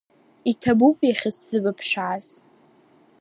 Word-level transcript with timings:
Иҭабуп 0.51 0.97
иахьысзыбыԥшааз! 1.07 2.27